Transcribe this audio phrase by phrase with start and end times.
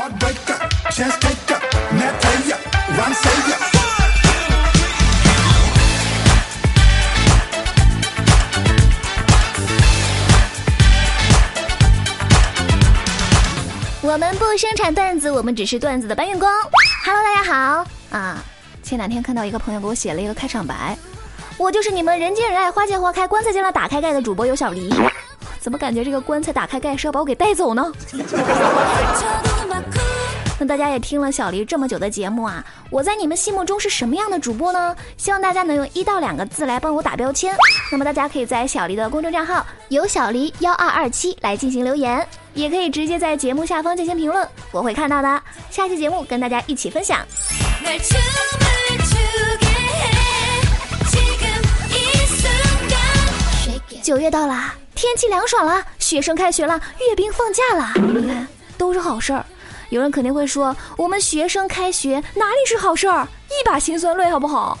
[14.00, 16.48] 我们不生产段子，我们只是段子的搬运工。
[17.04, 18.42] Hello，大家好啊！
[18.82, 20.96] 前两天看到一个朋友给我写了一个开场白，
[21.58, 24.94] 我就是你们人见人爱、花见花开、棺材见了打开盖的主播有小黎。
[25.60, 27.92] 怎么感觉这个棺材打开盖是要把我给带走呢？
[30.62, 34.94] 那大家也听了小黎这么久的节目啊，我在你们心目中是什么样的主播呢？
[35.16, 37.56] 希望大家能用一到两个字来帮我打标签。
[37.90, 45.42] 那么大家可以在小黎的公众账号有小黎幺二二七来进行留言，也可以直接在节目下方进行评论，我会看到的。
[45.70, 47.24] 下期节目跟大家一起分享。
[54.02, 58.46] 九月到了，天气凉爽了，学生开学了，阅兵放假了，
[58.76, 59.42] 都是好事儿。
[59.90, 64.78] 有人肯定会说，我们学生开学哪里是好事儿，一把辛酸泪，好不好？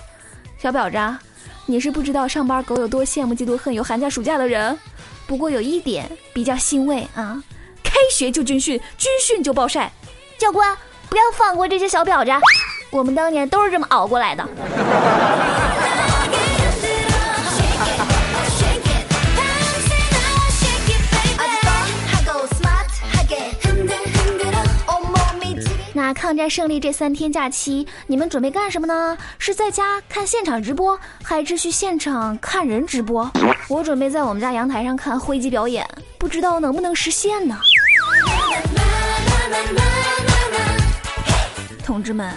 [0.56, 1.18] 小婊子，
[1.66, 4.78] 你是不知道上班狗有多羡慕嫉妒恨有寒假暑假的人。
[5.26, 7.42] 不过有一点比较欣慰啊，
[7.82, 9.90] 开学就军训，军训就暴晒。
[10.38, 10.76] 教官，
[11.08, 12.30] 不要放过这些小婊子，
[12.90, 14.48] 我们当年都是这么熬过来的。
[26.20, 29.16] 抗战胜利这三天假期，你们准备干什么呢？
[29.38, 33.32] 是在家看现场直播，还是去现场看人直播？
[33.68, 37.58] 我准备在我们家阳台上看灰机表演，不知道能不能实现呢？
[41.82, 42.30] 同志们，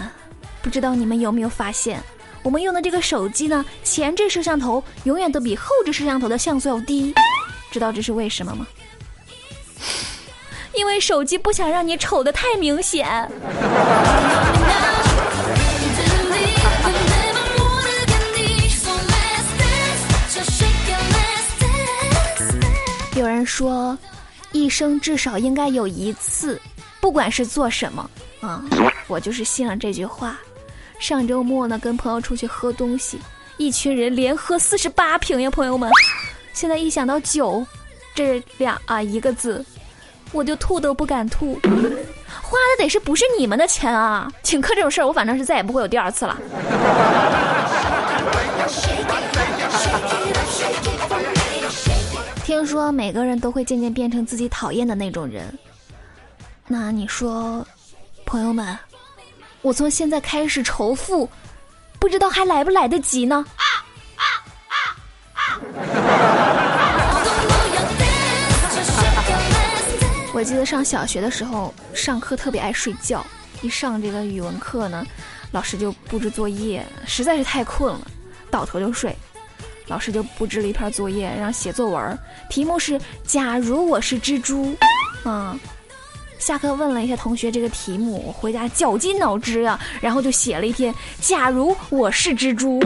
[0.62, 2.02] 不知道你们有没有发现，
[2.42, 7.14] 我们用的这个手机呢，前置摄像头永远都比后置摄像头的像素要低，
[7.70, 8.66] 知道这是为什么吗？
[10.76, 13.08] 因为手机不想让你丑的太明显。
[23.16, 23.98] 有人说，
[24.52, 26.60] 一生至少应该有一次，
[27.00, 28.10] 不管是做什么
[28.42, 28.62] 啊，
[29.08, 30.38] 我就是信了这句话。
[31.00, 33.20] 上周末呢，跟朋友出去喝东西，
[33.58, 35.90] 一群人连喝四十八瓶呀，朋友们。
[36.54, 37.66] 现在一想到酒，
[38.16, 39.64] 这俩啊一个字。
[40.34, 41.54] 我就吐都不敢吐，
[42.42, 44.30] 花的得是不是你们的钱啊？
[44.42, 46.36] 请客这种事儿，我反正是再也不会有第二次了。
[52.44, 55.58] 听说每个人都会渐渐变成自己讨厌的那种人，
[56.68, 57.66] 那你说，
[58.26, 58.78] 朋友们，
[59.62, 61.30] 我从现在开始仇富，
[62.00, 63.46] 不知道还来不来得及呢？
[70.34, 73.24] 我记得上小学的时候，上课特别爱睡觉。
[73.62, 75.06] 一上这个语文课呢，
[75.52, 78.02] 老师就布置作业，实在是太困了，
[78.50, 79.16] 倒头就睡。
[79.86, 82.18] 老师就布置了一篇作业，让写作文，
[82.50, 84.76] 题目是“假如我是蜘蛛”。
[85.24, 85.58] 嗯，
[86.40, 92.84] 下课问了一下同学这个题目，我回家绞尽脑汁呀，然后就写了一篇“假如我是蜘蛛”，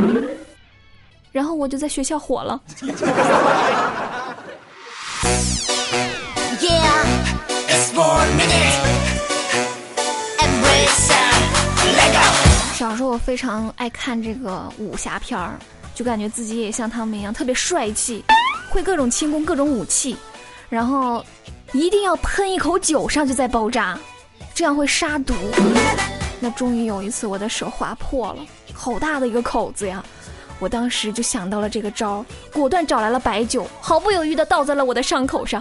[1.31, 2.61] 然后我就在学校火了。
[12.77, 15.57] 小时候我非常爱看这个武侠片儿，
[15.95, 18.23] 就感觉自己也像他们一样特别帅气，
[18.69, 20.15] 会各种轻功、各种武器，
[20.69, 21.25] 然后
[21.71, 23.97] 一定要喷一口酒上去再包扎，
[24.53, 25.33] 这样会杀毒。
[26.39, 28.45] 那终于有一次我的手划破了，
[28.75, 30.03] 好大的一个口子呀！
[30.59, 32.23] 我当时就想到了这个招，
[32.53, 35.59] 果断找来了白酒，毫不犹豫地倒在了我的伤口上。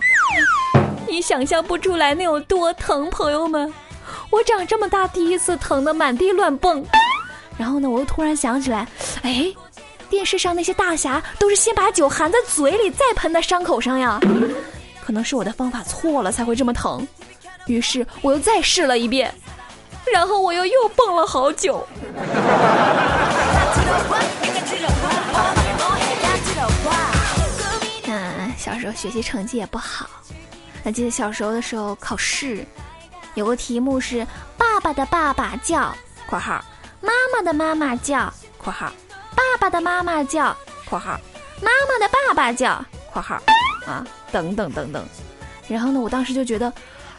[1.09, 3.73] 你想象不出来那有多疼，朋友们！
[4.29, 6.85] 我长这么大第一次疼得满地乱蹦。
[7.59, 8.87] 然后呢，我又突然想起来，
[9.23, 9.53] 哎，
[10.11, 14.21] 电视上那些大侠都是先把酒含在嘴里，再喷在伤口上呀。
[15.05, 17.07] 可能是我的方法错了，才会这么疼。
[17.67, 19.33] 于是我又再试了一遍，
[20.13, 21.87] 然后我又又蹦了好久。
[28.07, 30.09] 嗯，小时候学习成绩也不好。
[30.85, 32.65] 还记得小时候的时候考试，
[33.35, 34.25] 有个题目是
[34.57, 35.93] “爸爸的爸爸叫
[36.31, 36.65] （括号），
[37.01, 38.91] 妈妈的妈妈叫（括号），
[39.35, 40.57] 爸爸的妈妈叫
[40.89, 41.19] （括号），
[41.63, 43.37] 妈妈的爸爸叫（括号），
[43.87, 45.05] 啊，等等等等。
[45.69, 46.73] 然后呢，我当时就觉得，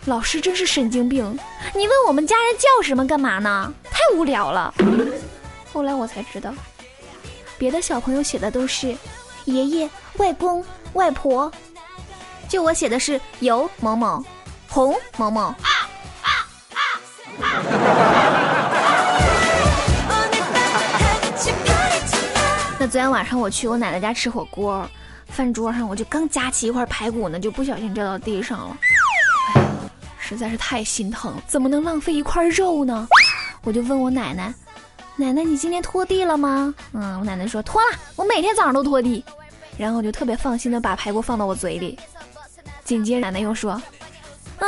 [0.06, 1.38] 老师真是神经病，
[1.74, 3.71] 你问我们家人叫什么干嘛呢？
[3.85, 4.74] 太无聊了。
[5.74, 6.53] 后来我才知道，
[7.57, 8.95] 别的小朋友写的都是
[9.45, 10.63] 爷爷、外公、
[10.94, 11.51] 外婆。
[12.47, 14.23] 就我写的是有某某，
[14.69, 15.53] 红某某，
[22.79, 24.88] 那昨天晚上我去我奶奶家吃火锅，
[25.25, 28.77] 饭桌上我就刚夹起一块排骨呢，就不小心掉到地上了。
[29.56, 29.65] 哎，
[30.19, 33.07] 实在是太心疼，怎么能浪费一块肉呢？
[33.63, 34.53] 我就问我奶奶
[35.18, 39.25] ：“奶奶，你今天拖地了吗？”嗯，我奶奶说拖了，我每天早上都拖地。
[39.75, 41.97] 然后我就特别放心的把排骨放到我嘴里。
[42.83, 43.71] 紧接着奶奶又说
[44.59, 44.68] ：“啊，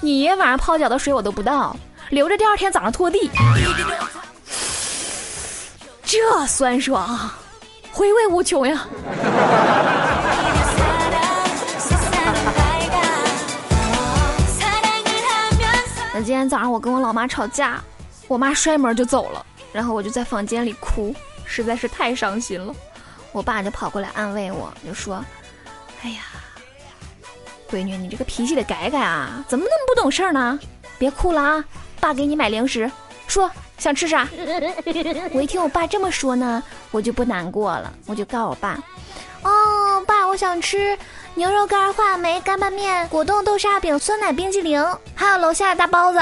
[0.00, 1.76] 你爷晚上泡脚的水我都不倒，
[2.10, 3.28] 留着第二天早上拖地。”
[6.04, 7.30] 这酸爽，
[7.92, 8.86] 回味无穷呀！
[16.14, 17.80] 那今天早上我跟我老妈吵架，
[18.26, 21.14] 我妈摔门就走了，然后我就在房间里哭，
[21.44, 22.74] 实在是太伤心了。
[23.30, 25.24] 我爸就跑过来安慰我，就说
[26.02, 26.22] ：“哎呀，
[27.70, 30.58] 闺女，你这个脾气得改改啊，怎么那么不懂事儿呢？
[30.98, 31.64] 别哭了啊，
[32.00, 32.90] 爸给你买零食，
[33.26, 34.28] 说。”想吃啥？
[35.32, 37.92] 我一听我爸这么说呢，我就不难过了。
[38.06, 38.78] 我就告诉我爸
[39.42, 40.98] ：“哦，爸，我想吃
[41.34, 44.84] 牛肉干、话梅、干拌面、果冻豆沙饼、酸奶冰激凌，
[45.14, 46.18] 还有楼下的大包子。”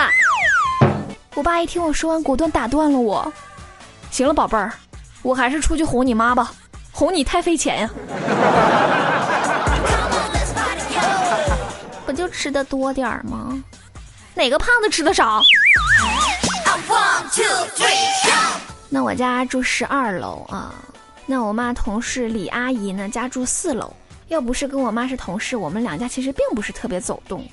[1.35, 3.33] 我爸一听我说完，果断打断了我
[4.11, 4.73] ：“行了，宝贝儿，
[5.23, 6.53] 我还是出去哄你妈吧，
[6.93, 7.91] 哄你太费钱呀。
[12.07, 13.61] 不就吃的多点儿吗？
[14.35, 15.43] 哪个胖子吃的少？”
[18.97, 20.75] 那我家住十二楼啊，
[21.27, 23.93] 那我妈同事李阿姨呢家住四楼。
[24.29, 27.47] 要不是跟我妈是同事，我们两家其实并不是特别走动。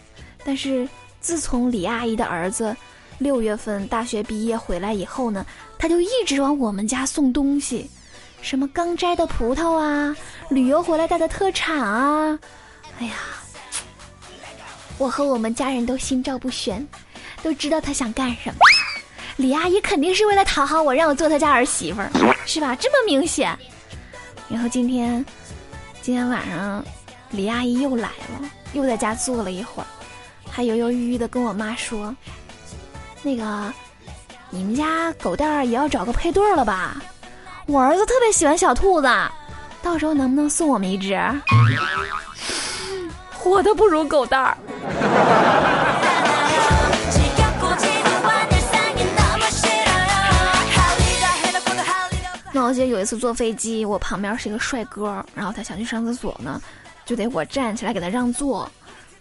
[0.45, 0.87] 但是
[1.19, 2.73] 自从李阿姨的儿子
[3.17, 5.45] 六月份大学毕业回来以后呢，
[5.77, 7.91] 他就一直往我们家送东西，
[8.41, 10.15] 什么刚摘的葡萄啊，
[10.47, 12.39] 旅游回来带的特产啊。
[12.99, 13.15] 哎呀，
[14.97, 16.87] 我和我们家人都心照不宣，
[17.41, 18.59] 都知道他想干什么。
[19.37, 22.09] 李阿姨肯定是为了讨好我，让我做她家儿媳妇儿，
[22.45, 22.75] 是吧？
[22.75, 23.57] 这么明显。
[24.47, 25.25] 然后今天，
[26.01, 26.83] 今天晚上，
[27.31, 29.87] 李阿姨又来了，又在家坐了一会儿，
[30.51, 32.15] 还犹犹豫豫的跟我妈说
[33.23, 33.73] ：“那个，
[34.51, 36.97] 你们家狗蛋儿也要找个配对了吧？
[37.65, 39.07] 我儿子特别喜欢小兔子，
[39.81, 41.17] 到时候能不能送我们一只？
[43.33, 44.57] 活的不如狗蛋儿。”
[52.65, 56.61] 我记得有一次坐飞机，我旁边是一个帅哥，然后他想去上厕所呢，
[57.05, 58.69] 就得我站起来给他让座。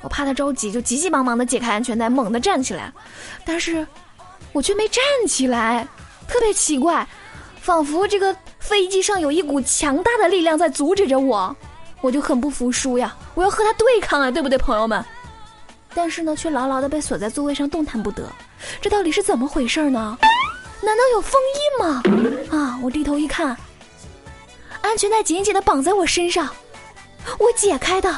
[0.00, 2.92] 我怕他着急，就急急忙忙的解开安全带，猛地站起来，
[3.44, 3.86] 但是
[4.52, 5.86] 我却没站起来，
[6.26, 7.06] 特别奇怪，
[7.60, 11.54] 仿佛这个飞机上有一股强大的力量在阻止着我，
[12.00, 15.04] 我就很不服输呀，我要和他对抗啊，对不对，朋友们？
[15.94, 18.28] 但是呢，却牢牢的被锁在座位上，动弹不得，
[18.80, 20.18] 这到底是怎么回事呢？
[20.84, 22.02] 难道有封印吗？
[22.50, 22.76] 啊！
[22.82, 23.56] 我低头一看，
[24.80, 26.48] 安全带紧紧的绑在我身上，
[27.38, 28.12] 我解开的，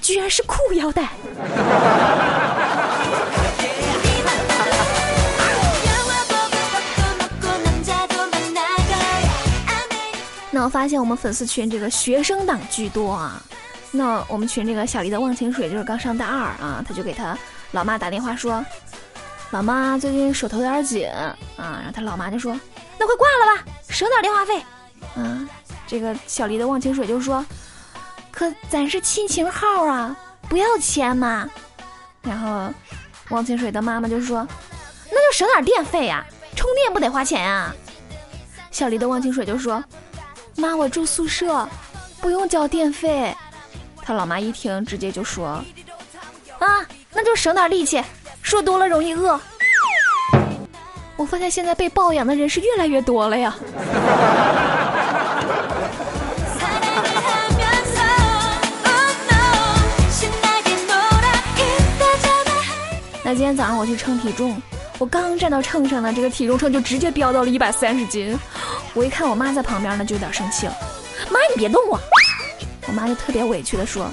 [0.00, 1.08] 居然是裤腰带。
[10.50, 13.42] 那我发现我们粉丝群这个学生党居多啊。
[13.90, 17.36] 那我们群这个小黎的忘情水就是刚上大二啊，他就给他
[17.72, 18.64] 老妈打电话说。
[19.50, 22.52] 老妈最近手头有点紧啊，然后他老妈就说
[22.98, 24.62] ：“那快挂了吧，省点电话费。”
[25.16, 25.48] 啊，
[25.86, 27.44] 这个小黎的忘情水就说
[28.30, 30.14] ：“可咱是亲情号啊，
[30.50, 31.48] 不要钱嘛。”
[32.20, 32.70] 然后
[33.30, 34.46] 忘情水的妈妈就说
[35.10, 36.22] ：“那就省点电费呀，
[36.54, 37.74] 充电不得花钱啊。”
[38.70, 39.82] 小黎的忘情水就说
[40.56, 41.66] ：“妈，我住宿舍，
[42.20, 43.34] 不用交电费。”
[44.02, 45.64] 他老妈一听，直接就说
[46.60, 48.04] ：“啊，那就省点力气。”
[48.48, 49.38] 说多了容易饿。
[51.16, 53.54] 我发现现在被抱养的人是越来越多了呀。
[63.22, 64.56] 那今天早上我去称体重，
[64.96, 68.34] 我刚站到秤上呢，这个体重秤就直接飙到了一百三十斤。
[68.94, 70.72] 我一看我妈在旁边呢，就有点生气了。
[71.28, 72.00] 妈，你别动我！
[72.86, 74.10] 我妈就特别委屈的说：“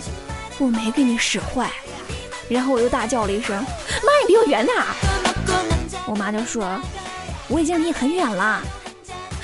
[0.60, 1.72] 我没给你使坏。”
[2.48, 3.56] 然后我又大叫了一声
[4.04, 4.86] ：“妈，你离我远点儿！”
[6.08, 6.80] 我妈就说
[7.50, 8.62] ：“我已经离你很远了。”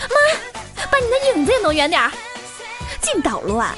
[0.02, 2.12] 妈，把你的影子也弄远点儿，
[3.02, 3.76] 净捣乱。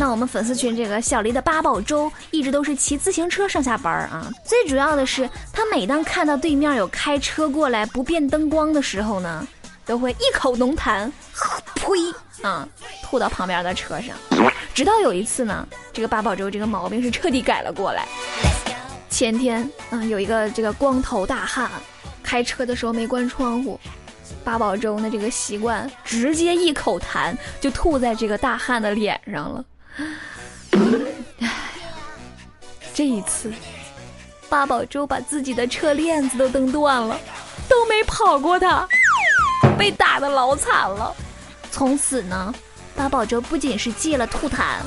[0.00, 4.30] 那我们粉丝群这个小黎的八宝粥一直都是骑自行车上下班啊。
[4.44, 9.46] 最主要的是，他每当看到对面有开车过来不变灯光的时候呢，
[9.84, 11.10] 都会一口浓痰，
[11.74, 11.88] 呸！
[12.42, 12.68] 啊，
[13.02, 14.16] 吐到旁边的车上，
[14.72, 18.06] 直到有一次呢，这个八宝粥这个毛病是彻底改了过来。
[19.10, 21.68] 前天，啊，有一个这个光头大汉，
[22.22, 23.80] 开车的时候没关窗户，
[24.44, 29.64] 八宝粥呢这个习惯，直接一口痰就吐在这个大汉的脸上了。
[30.70, 30.78] 哎
[31.38, 31.50] 呀，
[32.94, 33.52] 这一次，
[34.48, 37.18] 八宝粥把自己的车链子都蹬断了，
[37.68, 38.86] 都没跑过他，
[39.76, 41.16] 被打的老惨了。
[41.78, 42.52] 从此呢，
[42.96, 44.78] 八宝粥不仅是戒了吐痰，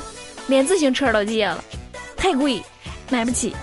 [0.48, 1.64] 连自行车都戒了，
[2.18, 2.62] 太贵，
[3.10, 3.56] 买不起。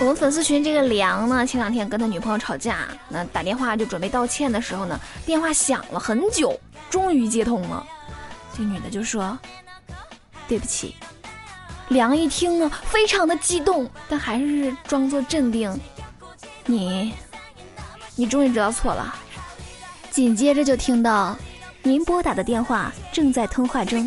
[0.00, 6.58] 我们粉丝群这个梁呢，前两天跟他女朋友吵架，那打电话就准备道歉的时候呢，电话响了很久，
[6.90, 7.86] 终于接通了。
[8.52, 9.38] 这女的就说
[10.48, 10.96] ：“对不起。”
[11.86, 15.72] 梁一听呢，非常的激动，但还是装作镇定
[16.66, 17.14] ：“你，
[18.20, 19.14] 你终于知道错了。”
[20.12, 21.34] 紧接着就听到
[21.82, 24.06] ：“您拨打的电话正在通话中。”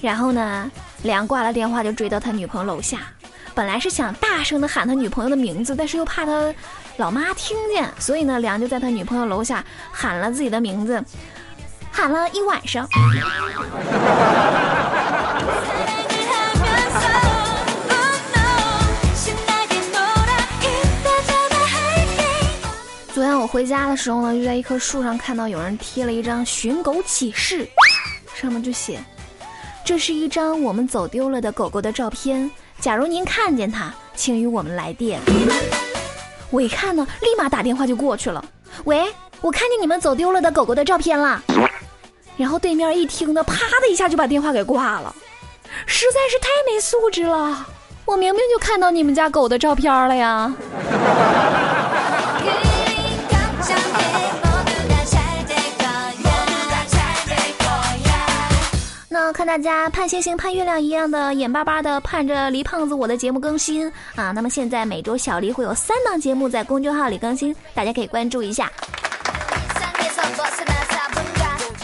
[0.00, 0.70] 然后呢，
[1.02, 2.98] 梁挂了电话就追到他女朋友楼下。
[3.54, 6.54] 本来是想大声的喊他女朋友的名字，但是又怕他
[6.98, 11.02] 老妈听见，所以呢，梁就在他女朋友楼下喊了自己的名字，
[11.90, 12.88] 喊了一晚上。
[23.58, 27.68] 回家的时候呢，就在一棵树上看到有人贴了一张寻狗启事，
[28.32, 29.00] 上面就写
[29.84, 32.48] ：“这是一张我们走丢了的狗狗的照片。”
[32.78, 35.20] 假如您看见它，请与我们来电。
[36.50, 38.44] 我一看呢，立马打电话就过去了。
[38.84, 41.42] 喂，我看见你们走丢了的狗狗的照片了。
[42.36, 45.12] 然后对面一听呢，啪的一下就把电话给挂了，
[45.84, 47.66] 实在是太没素质了。
[48.04, 50.54] 我明明就看到你们家狗的照片了呀。
[59.32, 64.32] 看大家盼星星盼月亮一样的眼巴巴的盼着黎胖子我的节目更新啊！
[64.32, 68.70] 那么现在每周小黎会有三档节目在公众号里更新，大家可以关注一下。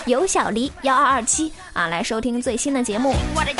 [0.06, 3.14] 有小黎幺二二七啊，来收听最新的节目。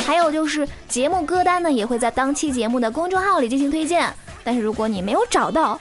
[0.05, 4.11] 还有就是节目歌单呢，也会在当期节目的公众号里进行推荐。
[4.43, 5.79] 但是如果你没有找到，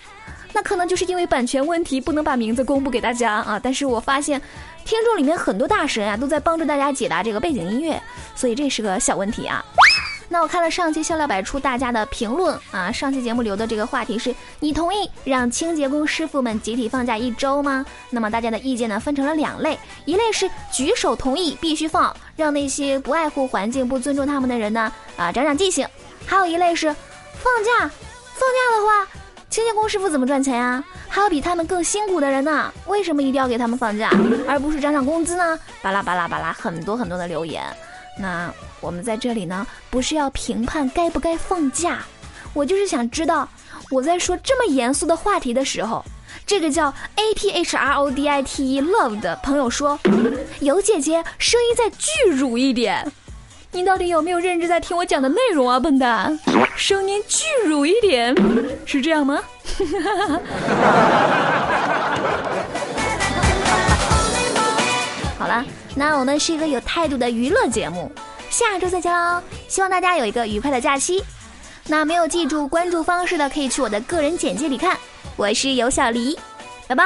[0.55, 3.61] 那可能就是因为版权问题，不能把名字公布给大家啊。
[3.63, 4.41] 但是我发现。
[4.87, 7.99] 听众里面很多大神啊，都在帮助大家解答这个背景音乐，
[8.37, 9.65] 所以这是个小问题啊。
[10.29, 17.83] 那我看了上期笑料百出大家的评论啊，上期节目留的这个话题是你同意让清洁工师傅们集体放假一周吗？
[18.11, 25.87] 那么大家的意见呢分成了两类，一类是举手同意必须放，让那些不爱护环境、不尊重他们的人呢啊长长记性；
[26.27, 26.89] 还有一类是
[27.33, 29.24] 放假，放假的话。
[29.55, 30.83] 清洁工师傅怎么赚钱呀？
[31.09, 34.11] 还有比他们更辛苦的人呢，为什么一定要给他们放假，
[34.49, 35.57] 而不是涨涨工资呢？
[35.81, 37.63] 巴拉巴拉巴拉，很多很多的留言。
[38.19, 42.01] 那我们在这里呢，不是要评判该不该放假，
[42.53, 43.49] 我就是想知道，
[43.93, 46.05] 我在说这么严肃的话题的时候，
[46.45, 49.97] 这个叫 A P H R O D I T E Love 的朋友说，
[50.59, 53.07] 有姐姐声音再巨乳一点。
[53.75, 56.39] 你到底有没有认真在听我讲的内容啊，笨蛋？
[56.77, 58.33] 声音巨乳一点，
[58.87, 59.43] 是这样吗？
[65.37, 65.67] 好了，
[65.97, 68.13] 那我们是一个有态度的娱乐节目，
[68.49, 69.43] 下周再见喽！
[69.67, 71.25] 希望大家有一个愉快的假期。
[71.89, 74.97] 那没有记住关注方式的，可以去我的个人简介里看。
[75.35, 76.39] 我是尤小黎，
[76.87, 77.05] 拜拜。